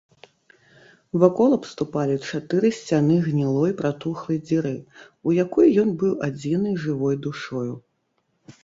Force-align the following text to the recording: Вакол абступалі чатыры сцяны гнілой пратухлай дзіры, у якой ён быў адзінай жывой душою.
Вакол 1.23 1.51
абступалі 1.57 2.15
чатыры 2.29 2.67
сцяны 2.79 3.19
гнілой 3.27 3.71
пратухлай 3.83 4.37
дзіры, 4.47 4.73
у 5.29 5.37
якой 5.45 5.67
ён 5.85 5.89
быў 6.03 6.13
адзінай 6.31 6.73
жывой 6.89 7.15
душою. 7.29 7.69